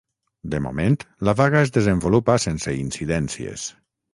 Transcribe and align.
De 0.53 0.61
moment, 0.67 0.95
la 1.29 1.35
vaga 1.41 1.61
es 1.67 1.73
desenvolupa 1.77 2.39
sense 2.47 2.77
incidències. 2.81 3.69